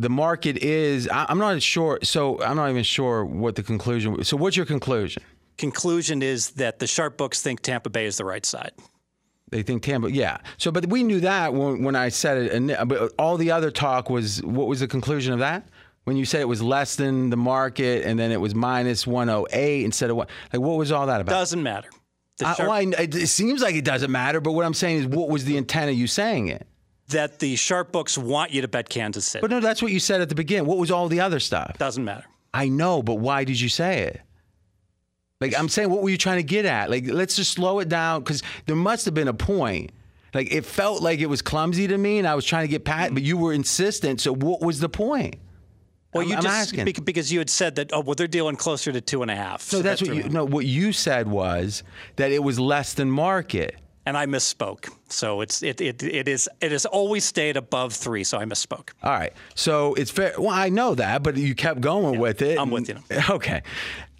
[0.00, 1.08] the market is.
[1.08, 1.98] I, I'm not sure.
[2.02, 4.24] So I'm not even sure what the conclusion.
[4.24, 5.22] So what's your conclusion?
[5.58, 8.72] Conclusion is that the sharp books think Tampa Bay is the right side.
[9.50, 10.10] They think Tampa.
[10.10, 10.38] Yeah.
[10.56, 12.52] So, but we knew that when, when I said it.
[12.52, 14.42] And but all the other talk was.
[14.42, 15.68] What was the conclusion of that?
[16.04, 19.84] When you said it was less than the market, and then it was minus 108
[19.84, 20.30] instead of what?
[20.50, 21.30] Like, what was all that about?
[21.30, 21.90] Doesn't matter.
[22.42, 25.06] I, well, oh, I, it seems like it doesn't matter, but what I'm saying is,
[25.06, 26.66] what was the intent of you saying it?
[27.10, 29.40] That the sharp books want you to bet Kansas City.
[29.40, 30.66] But no, that's what you said at the beginning.
[30.66, 31.78] What was all the other stuff?
[31.78, 32.24] Doesn't matter.
[32.52, 34.20] I know, but why did you say it?
[35.40, 36.90] Like I'm saying, what were you trying to get at?
[36.90, 39.92] Like, let's just slow it down because there must have been a point.
[40.34, 42.84] Like it felt like it was clumsy to me, and I was trying to get
[42.84, 44.20] pat, but you were insistent.
[44.20, 45.36] So what was the point?
[46.12, 47.04] Well, I'm, you I'm just asking.
[47.04, 47.92] because you had said that.
[47.92, 49.62] Oh, well, they're dealing closer to two and a half.
[49.62, 50.44] so that's that what you no.
[50.44, 51.82] What you said was
[52.16, 53.76] that it was less than market.
[54.06, 54.88] And I misspoke.
[55.08, 58.24] So it's it, it it is it has always stayed above three.
[58.24, 58.90] So I misspoke.
[59.02, 59.32] All right.
[59.54, 60.34] So it's fair.
[60.38, 62.58] Well, I know that, but you kept going with it.
[62.58, 62.96] I'm with you.
[63.30, 63.62] Okay.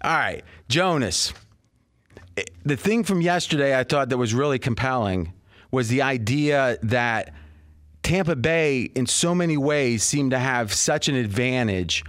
[0.03, 0.43] All right.
[0.69, 1.33] Jonas,
[2.37, 5.33] eh, the thing from yesterday I thought that was really compelling
[5.71, 7.33] was the idea that
[8.03, 12.03] Tampa Bay, in so many ways, seemed to have such an advantage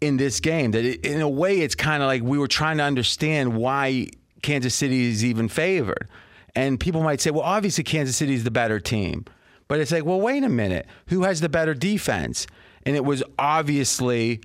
[0.00, 2.76] in this game that it, in a way it's kind of like we were trying
[2.78, 4.08] to understand why
[4.42, 6.08] Kansas City is even favored.
[6.54, 9.24] And people might say, well, obviously Kansas City is the better team.
[9.66, 10.86] But it's like, well, wait a minute.
[11.06, 12.46] Who has the better defense?
[12.84, 14.40] And it was obviously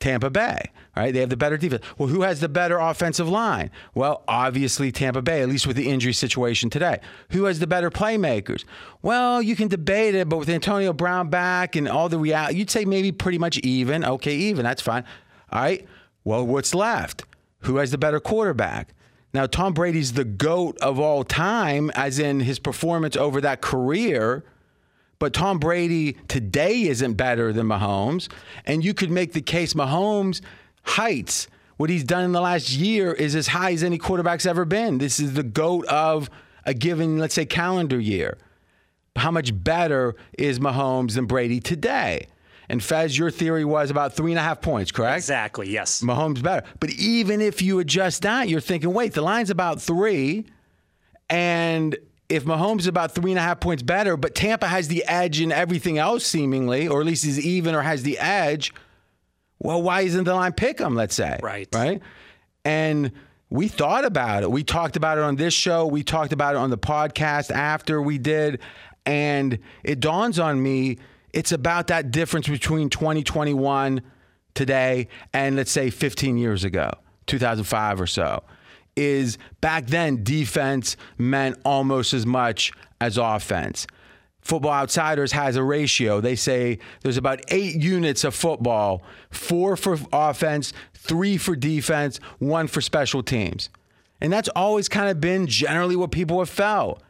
[0.00, 1.14] Tampa Bay, right?
[1.14, 1.82] They have the better defense.
[1.96, 3.70] Well, who has the better offensive line?
[3.94, 7.00] Well, obviously Tampa Bay, at least with the injury situation today.
[7.30, 8.64] Who has the better playmakers?
[9.00, 12.70] Well, you can debate it, but with Antonio Brown back and all the reality, you'd
[12.70, 14.04] say maybe pretty much even.
[14.04, 15.04] Okay, even, that's fine.
[15.50, 15.86] All right.
[16.24, 17.24] Well, what's left?
[17.60, 18.94] Who has the better quarterback?
[19.34, 24.44] Now, Tom Brady's the GOAT of all time, as in his performance over that career.
[25.18, 28.28] But Tom Brady today isn't better than Mahomes.
[28.64, 30.40] And you could make the case Mahomes'
[30.84, 34.64] heights, what he's done in the last year, is as high as any quarterback's ever
[34.64, 34.98] been.
[34.98, 36.30] This is the GOAT of
[36.64, 38.38] a given, let's say, calendar year.
[39.16, 42.28] How much better is Mahomes than Brady today?
[42.74, 45.16] And Fez, your theory was about three and a half points, correct?
[45.16, 45.70] Exactly.
[45.70, 46.02] Yes.
[46.02, 46.66] Mahomes better.
[46.80, 50.46] But even if you adjust that, you're thinking, wait, the line's about three.
[51.30, 51.96] And
[52.28, 55.40] if Mahomes is about three and a half points better, but Tampa has the edge
[55.40, 58.74] in everything else, seemingly, or at least is even or has the edge,
[59.60, 61.38] well, why isn't the line pick 'em, let's say?
[61.40, 61.68] Right.
[61.72, 62.02] Right.
[62.64, 63.12] And
[63.50, 64.50] we thought about it.
[64.50, 65.86] We talked about it on this show.
[65.86, 68.58] We talked about it on the podcast after we did.
[69.06, 70.98] And it dawns on me
[71.34, 74.00] it's about that difference between 2021
[74.54, 76.92] today and let's say 15 years ago,
[77.26, 78.42] 2005 or so.
[78.96, 83.88] Is back then defense meant almost as much as offense.
[84.40, 86.20] Football Outsiders has a ratio.
[86.20, 92.68] They say there's about eight units of football four for offense, three for defense, one
[92.68, 93.70] for special teams.
[94.20, 97.02] And that's always kind of been generally what people have felt.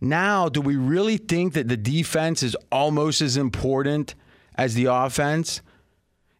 [0.00, 4.14] Now, do we really think that the defense is almost as important
[4.54, 5.60] as the offense?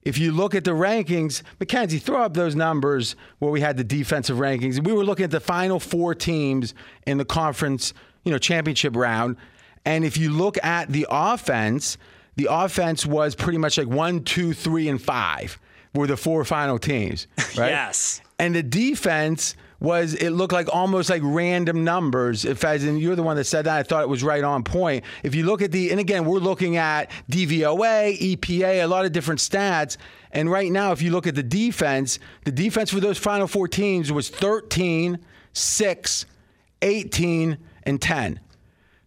[0.03, 3.85] If you look at the rankings, Mackenzie, throw up those numbers where we had the
[3.85, 4.85] defensive rankings.
[4.85, 6.73] We were looking at the final four teams
[7.07, 7.92] in the conference,
[8.25, 9.37] you know, championship round.
[9.85, 11.99] And if you look at the offense,
[12.37, 15.59] the offense was pretty much like one, two, three, and five
[15.94, 17.27] were the four final teams.
[17.57, 17.70] Right?
[17.70, 18.23] Yes.
[18.38, 22.44] And the defense was it looked like almost like random numbers.
[22.44, 24.62] If as and you're the one that said that, I thought it was right on
[24.62, 25.04] point.
[25.22, 29.12] If you look at the and again, we're looking at DVOA, EPA, a lot of
[29.12, 29.96] different stats.
[30.32, 33.66] And right now, if you look at the defense, the defense for those final four
[33.66, 35.18] teams was 13,
[35.52, 36.26] 6,
[36.82, 38.40] 18, and 10.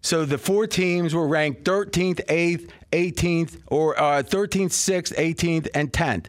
[0.02, 5.94] So the four teams were ranked 13th, 8th, 18th, or uh, 13th, 6th, 18th, and
[5.94, 6.26] 10th.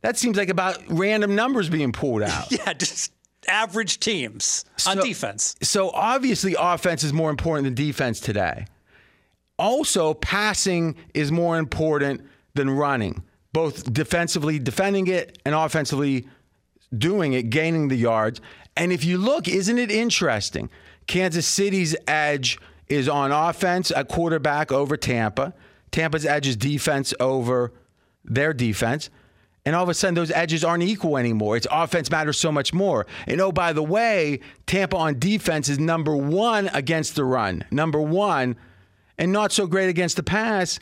[0.00, 2.50] That seems like about random numbers being pulled out.
[2.50, 2.72] Yeah.
[2.72, 3.12] Just
[3.48, 5.56] average teams on So- defense.
[5.62, 8.66] So obviously, offense is more important than defense today.
[9.58, 12.22] Also, passing is more important
[12.54, 16.26] than running, both defensively defending it and offensively
[16.96, 18.40] doing it, gaining the yards.
[18.76, 20.70] And if you look, isn't it interesting?
[21.06, 25.52] Kansas City's edge is on offense at quarterback over Tampa.
[25.90, 27.72] Tampa's edge is defense over
[28.24, 29.10] their defense.
[29.64, 31.56] And all of a sudden, those edges aren't equal anymore.
[31.56, 33.06] It's offense matters so much more.
[33.26, 38.00] And oh, by the way, Tampa on defense is number one against the run, number
[38.00, 38.56] one,
[39.18, 40.80] and not so great against the pass,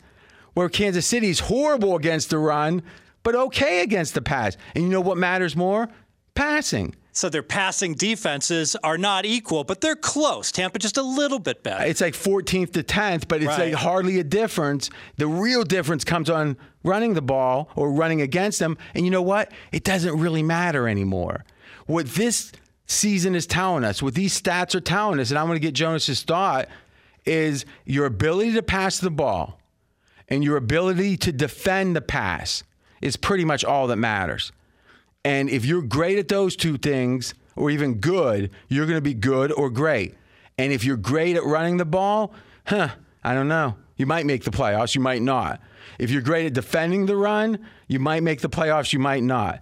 [0.53, 2.81] where Kansas City's horrible against the run,
[3.21, 4.57] but okay against the pass.
[4.73, 5.87] And you know what matters more?
[6.33, 6.95] Passing.
[7.13, 10.51] So their passing defenses are not equal, but they're close.
[10.51, 11.83] Tampa just a little bit better.
[11.85, 13.71] It's like 14th to 10th, but it's Right.
[13.71, 14.89] like hardly a difference.
[15.17, 18.77] The real difference comes on running the ball or running against them.
[18.95, 19.51] And you know what?
[19.73, 21.43] It doesn't really matter anymore.
[21.85, 22.53] What this
[22.87, 25.73] season is telling us, what these stats are telling us, and I'm going to get
[25.73, 26.69] Jonas's thought,
[27.25, 29.59] is your ability to pass the ball
[30.29, 32.63] and your ability to defend the pass
[33.01, 34.51] is pretty much all that matters.
[35.23, 39.13] And if you're great at those two things, or even good, you're going to be
[39.13, 40.15] good or great.
[40.57, 42.33] And if you're great at running the ball,
[42.65, 42.89] huh,
[43.23, 43.75] I don't know.
[43.97, 45.61] You might make the playoffs, you might not.
[45.99, 49.61] If you're great at defending the run, you might make the playoffs, you might not.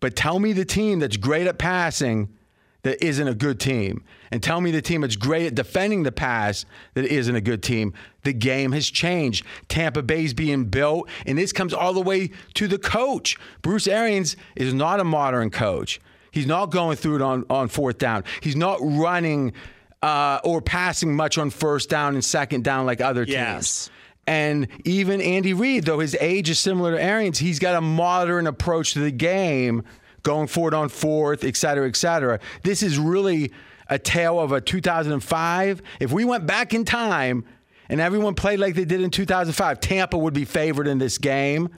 [0.00, 2.28] But tell me the team that's great at passing
[2.82, 6.12] that isn't a good team and tell me the team that's great at defending the
[6.12, 7.94] pass that isn't a good team.
[8.22, 9.44] The game has changed.
[9.68, 13.36] Tampa Bay's being built, and this comes all the way to the coach.
[13.62, 16.00] Bruce Arians is not a modern coach.
[16.30, 18.24] He's not going through it on, on fourth down.
[18.42, 19.54] He's not running
[20.02, 23.34] uh, or passing much on first down and second down like other teams.
[23.34, 23.90] Yes.
[24.26, 28.46] And even Andy Reid, though his age is similar to Arians, he's got a modern
[28.46, 29.84] approach to the game,
[30.22, 32.38] going forward on fourth, et cetera, et cetera.
[32.62, 33.50] This is really
[33.88, 35.82] a tale of a 2005.
[36.00, 37.44] If we went back in time
[37.88, 41.68] and everyone played like they did in 2005, Tampa would be favored in this game.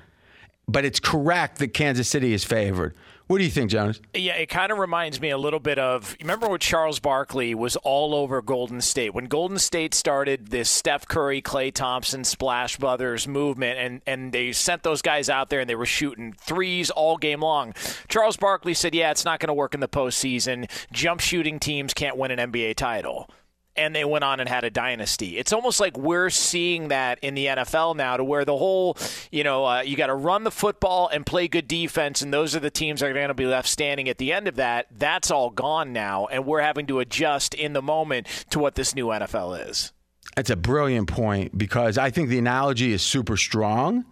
[0.68, 2.94] But it's correct that Kansas City is favored.
[3.30, 4.00] What do you think, Jonas?
[4.12, 6.16] Yeah, it kind of reminds me a little bit of.
[6.20, 9.14] Remember when Charles Barkley was all over Golden State?
[9.14, 14.50] When Golden State started this Steph Curry, Klay Thompson, Splash Brothers movement, and, and they
[14.50, 17.72] sent those guys out there and they were shooting threes all game long.
[18.08, 20.68] Charles Barkley said, Yeah, it's not going to work in the postseason.
[20.92, 23.30] Jump shooting teams can't win an NBA title
[23.76, 25.38] and they went on and had a dynasty.
[25.38, 28.96] It's almost like we're seeing that in the NFL now, to where the whole,
[29.30, 32.54] you know, uh, you got to run the football and play good defense, and those
[32.56, 34.86] are the teams that are going to be left standing at the end of that.
[34.90, 38.94] That's all gone now, and we're having to adjust in the moment to what this
[38.94, 39.92] new NFL is.
[40.36, 44.04] That's a brilliant point because I think the analogy is super strong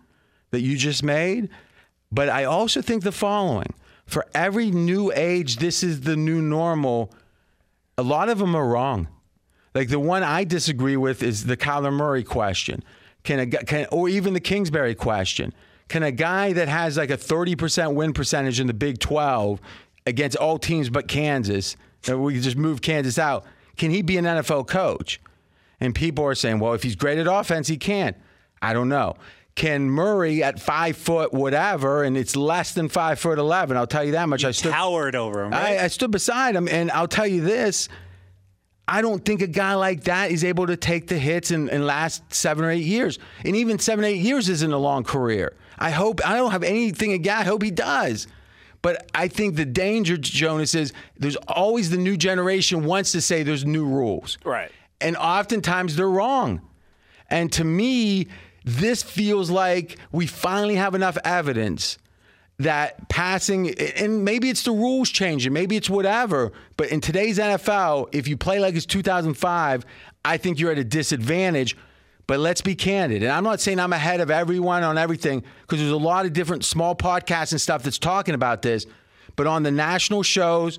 [0.50, 1.48] that you just made.
[2.10, 3.74] But I also think the following
[4.06, 7.12] for every new age, this is the new normal.
[7.96, 9.08] A lot of them are wrong.
[9.74, 12.82] Like the one I disagree with is the Kyler Murray question.
[13.24, 15.52] Can a can or even the Kingsbury question?
[15.88, 19.60] Can a guy that has like a 30% win percentage in the Big 12
[20.06, 21.76] against all teams but Kansas,
[22.06, 23.44] and we just move Kansas out,
[23.76, 25.20] can he be an NFL coach?
[25.80, 28.16] And people are saying, well, if he's great at offense, he can't.
[28.60, 29.14] I don't know.
[29.54, 33.76] Can Murray at five foot whatever, and it's less than five foot eleven?
[33.76, 34.42] I'll tell you that much.
[34.42, 35.50] You I stood towered over him.
[35.50, 35.78] Right?
[35.80, 37.88] I, I stood beside him, and I'll tell you this:
[38.88, 41.86] I don't think a guy like that is able to take the hits and, and
[41.86, 43.18] last seven or eight years.
[43.44, 45.52] And even seven, eight years isn't a long career.
[45.78, 48.26] I hope, I don't have anything against, I hope he does.
[48.80, 53.42] But I think the danger, Jonas, is there's always the new generation wants to say
[53.42, 54.38] there's new rules.
[54.42, 54.72] Right.
[55.00, 56.62] And oftentimes they're wrong.
[57.28, 58.28] And to me,
[58.64, 61.98] this feels like we finally have enough evidence
[62.58, 68.08] that passing, and maybe it's the rules changing, maybe it's whatever, but in today's NFL,
[68.12, 69.86] if you play like it's 2005,
[70.24, 71.76] I think you're at a disadvantage.
[72.26, 73.22] But let's be candid.
[73.22, 76.34] And I'm not saying I'm ahead of everyone on everything because there's a lot of
[76.34, 78.84] different small podcasts and stuff that's talking about this.
[79.34, 80.78] But on the national shows,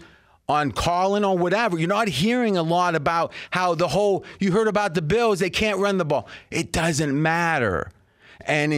[0.50, 1.78] on calling on whatever.
[1.78, 5.52] You're not hearing a lot about how the whole you heard about the Bills, they
[5.52, 6.28] can't run the ball.
[6.50, 7.92] It doesn't matter.
[8.50, 8.74] And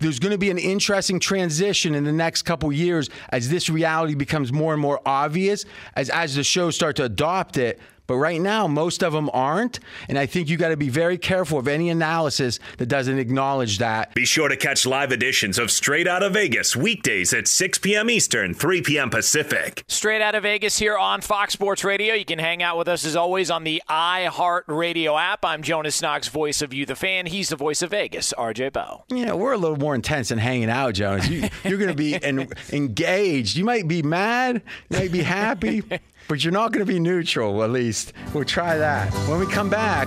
[0.00, 4.14] there's going to be an interesting transition in the next couple years as this reality
[4.14, 5.64] becomes more and more obvious,
[5.96, 7.80] as, as the shows start to adopt it.
[8.08, 9.80] But right now, most of them aren't.
[10.08, 13.78] And I think you got to be very careful of any analysis that doesn't acknowledge
[13.78, 14.14] that.
[14.14, 18.08] Be sure to catch live editions of Straight Out of Vegas weekdays at 6 p.m.
[18.08, 19.10] Eastern, 3 p.m.
[19.10, 19.84] Pacific.
[19.88, 22.14] Straight Out of Vegas here on Fox Sports Radio.
[22.14, 25.44] You can hang out with us as always on the iHeart Radio app.
[25.44, 27.26] I'm Jonas Knox, voice of You, the fan.
[27.26, 29.04] He's the voice of Vegas, RJ Bell.
[29.10, 31.28] Yeah, we're a little more intense than hanging out, Jonas.
[31.28, 33.54] You, are going to be en- engaged.
[33.54, 35.82] You might be mad, you might be happy.
[36.28, 38.12] But you're not going to be neutral, at least.
[38.32, 39.12] We'll try that.
[39.28, 40.06] When we come back,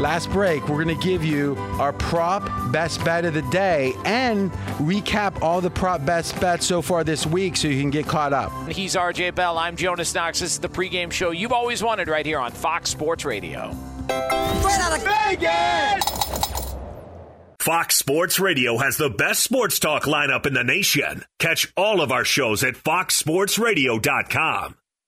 [0.00, 4.50] last break, we're going to give you our prop best bet of the day and
[4.78, 8.32] recap all the prop best bets so far this week so you can get caught
[8.32, 8.50] up.
[8.68, 9.58] He's RJ Bell.
[9.58, 10.40] I'm Jonas Knox.
[10.40, 13.70] This is the pregame show you've always wanted right here on Fox Sports Radio.
[14.06, 16.04] Straight out of Vegas!
[17.60, 21.24] Fox Sports Radio has the best sports talk lineup in the nation.
[21.38, 24.74] Catch all of our shows at foxsportsradio.com.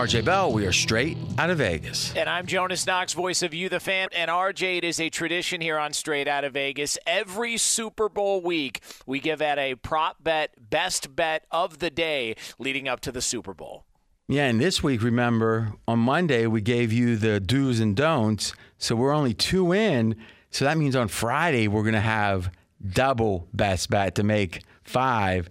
[0.00, 0.50] RJ Bell.
[0.50, 2.16] We are straight out of Vegas.
[2.16, 4.08] And I'm Jonas Knox, voice of You, the fan.
[4.16, 6.96] And RJ, it is a tradition here on Straight Out of Vegas.
[7.06, 12.34] Every Super Bowl week, we give out a prop bet, best bet of the day
[12.58, 13.84] leading up to the Super Bowl.
[14.26, 18.54] Yeah, and this week, remember, on Monday, we gave you the do's and don'ts.
[18.78, 20.16] So we're only two in.
[20.50, 22.50] So that means on Friday, we're going to have
[22.90, 25.50] double best bet to make five.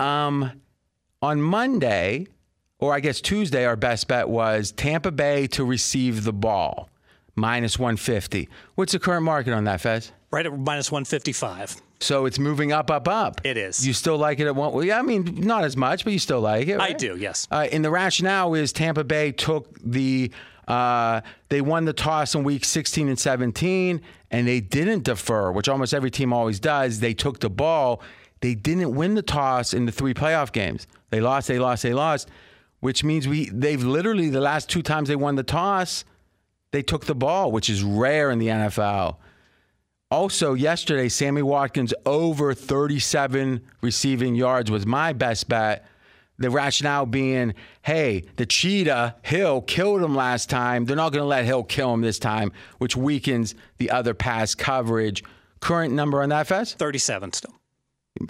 [0.00, 0.62] Um,
[1.22, 2.26] on Monday,
[2.78, 6.88] or I guess Tuesday, our best bet was Tampa Bay to receive the ball,
[7.34, 8.48] minus 150.
[8.76, 10.12] What's the current market on that, Fez?
[10.30, 11.80] Right at minus 155.
[12.00, 13.40] So it's moving up, up, up.
[13.44, 13.84] It is.
[13.84, 14.72] You still like it at one?
[14.72, 16.78] Well, yeah, I mean, not as much, but you still like it.
[16.80, 17.48] I do, yes.
[17.50, 20.30] Uh, and the rationale is Tampa Bay took the,
[20.68, 24.00] uh, they won the toss in week 16 and 17,
[24.30, 27.00] and they didn't defer, which almost every team always does.
[27.00, 28.00] They took the ball.
[28.40, 30.86] They didn't win the toss in the three playoff games.
[31.10, 32.28] They lost, they lost, they lost,
[32.80, 36.04] which means we they've literally the last two times they won the toss,
[36.70, 39.16] they took the ball, which is rare in the NFL.
[40.10, 45.86] Also, yesterday, Sammy Watkins over 37 receiving yards was my best bet.
[46.38, 47.52] The rationale being,
[47.82, 50.84] hey, the cheetah, Hill, killed him last time.
[50.84, 54.54] They're not going to let Hill kill him this time, which weakens the other pass
[54.54, 55.24] coverage.
[55.60, 56.74] Current number on that, Fez?
[56.74, 57.54] 37 still.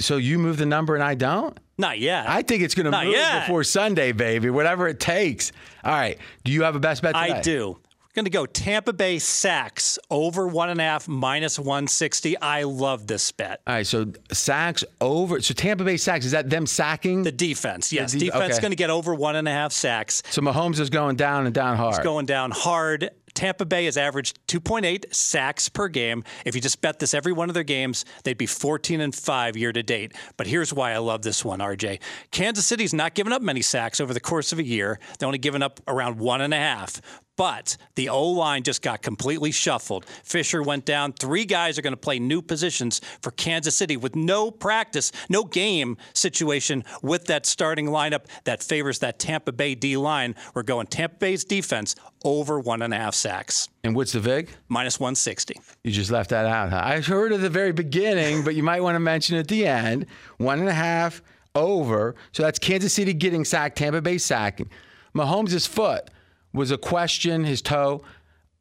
[0.01, 1.59] So you move the number and I don't?
[1.79, 2.29] Not yet.
[2.29, 3.47] I think it's going to move yet.
[3.47, 5.53] before Sunday, baby, whatever it takes.
[5.85, 6.19] All right.
[6.45, 7.35] Do you have a best bet today?
[7.35, 7.79] I do.
[7.79, 12.37] We're going to go Tampa Bay sacks over one and a half minus 160.
[12.41, 13.61] I love this bet.
[13.65, 13.87] All right.
[13.87, 15.41] So sacks over.
[15.41, 17.23] So Tampa Bay sacks, is that them sacking?
[17.23, 18.61] The defense, yes, de- defense okay.
[18.61, 20.25] going to get over one and a half sacks.
[20.31, 21.95] so Mahomes is going down and down hard.
[21.95, 23.11] It's going down hard.
[23.39, 26.25] Tampa Bay has averaged 2.8 sacks per game.
[26.45, 29.57] If you just bet this every one of their games, they'd be 14 and 5
[29.57, 30.13] year to date.
[30.37, 32.01] But here's why I love this one, RJ.
[32.33, 34.99] Kansas City's not given up many sacks over the course of a year.
[35.19, 37.01] They're only given up around one and a half.
[37.39, 40.05] But the O line just got completely shuffled.
[40.05, 41.13] Fisher went down.
[41.13, 45.45] Three guys are going to play new positions for Kansas City with no practice, no
[45.45, 50.35] game situation with that starting lineup that favors that Tampa Bay D line.
[50.53, 54.51] We're going Tampa Bay's defense over one and a half sacks, and what's the VIG?
[54.69, 55.55] minus 160.
[55.85, 56.83] You just left that out, huh?
[56.83, 60.07] I heard at the very beginning, but you might want to mention at the end.
[60.39, 61.23] One and a half
[61.55, 62.17] over.
[62.33, 64.69] So that's Kansas City getting sacked, Tampa Bay sacking.
[65.15, 66.11] Mahomes' foot
[66.53, 68.03] was a question, his toe,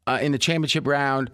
[0.06, 1.30] uh, in the championship round.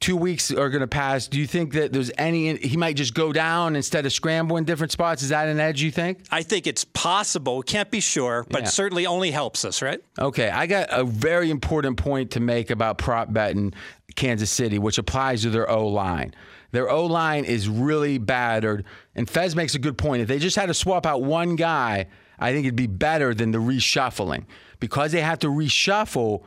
[0.00, 1.26] Two weeks are going to pass.
[1.26, 4.62] Do you think that there's any, he might just go down instead of scramble in
[4.62, 5.24] different spots?
[5.24, 6.20] Is that an edge, you think?
[6.30, 7.62] I think it's possible.
[7.62, 8.68] Can't be sure, but Yeah.
[8.68, 10.00] certainly only helps us, right?
[10.16, 13.74] Okay, I got a very important point to make about prop betting
[14.14, 16.32] Kansas City, which applies to their O line.
[16.70, 18.84] Their O line is really battered,
[19.16, 20.22] and Fez makes a good point.
[20.22, 22.06] If they just had to swap out one guy,
[22.38, 24.44] I think it'd be better than the reshuffling
[24.80, 26.42] because they have to reshuffle.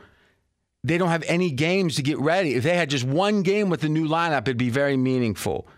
[0.84, 2.54] They don't have any games to get ready.
[2.54, 5.68] If they had just one game with the new lineup, it'd be very meaningful.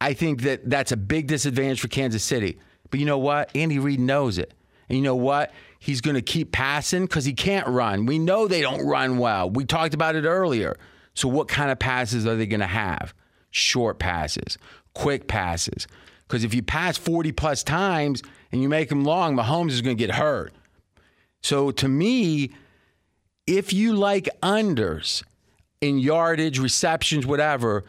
[0.00, 2.58] I think that that's a big disadvantage for Kansas City.
[2.90, 3.50] But you know what?
[3.54, 4.54] Andy Reid knows it.
[4.88, 5.52] And you know what?
[5.78, 8.06] He's going to keep passing because he can't run.
[8.06, 9.48] We know they don't run well.
[9.48, 10.76] We talked about it earlier.
[11.14, 13.14] So, what kind of passes are they going to have?
[13.50, 14.58] Short passes,
[14.94, 15.86] quick passes.
[16.26, 19.96] Because if you pass 40 plus times and you make them long, Mahomes is going
[19.96, 20.52] to get hurt.
[21.42, 22.50] So, to me,
[23.46, 25.22] if you like unders
[25.80, 27.84] in yardage, receptions, whatever,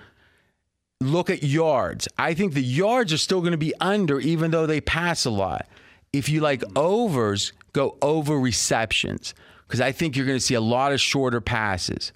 [1.01, 2.07] look at yards.
[2.17, 5.29] I think the yards are still going to be under, even though they pass a
[5.29, 5.67] lot.
[6.13, 9.33] If you like overs, go over receptions
[9.67, 12.11] because I think you're going to see a lot of shorter passes.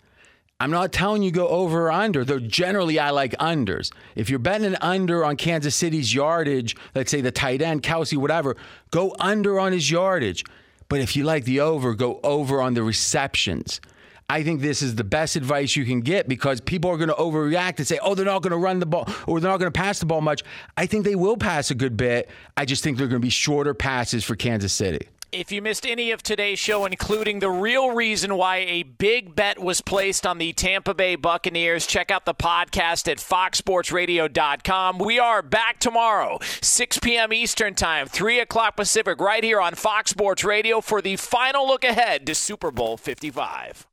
[0.59, 3.91] I'm not telling you go over or under, though generally I like unders.
[4.15, 8.17] If you're betting an under on Kansas City's yardage, let's say the tight end, Kelce,
[8.17, 8.55] whatever,
[8.91, 10.45] go under on his yardage.
[10.89, 13.81] But if you like the over, go over on the receptions.
[14.27, 17.15] I think this is the best advice you can get because people are going to
[17.15, 19.71] overreact and say, oh, they're not going to run the ball or they're not going
[19.71, 20.43] to pass the ball much.
[20.75, 22.29] I think they will pass a good bit.
[22.57, 25.07] I just think they're going to be shorter passes for Kansas City.
[25.35, 29.59] If you missed any of today's show, including the real reason why a big bet
[29.59, 34.97] was placed on the Tampa Bay Buccaneers, check out the podcast at foxsportsradio.com.
[34.97, 37.33] We are back tomorrow, 6 p.m.
[37.33, 41.83] Eastern Time, 3 o'clock Pacific, right here on Fox Sports Radio for the final look
[41.83, 43.85] ahead to Super Bowl 55.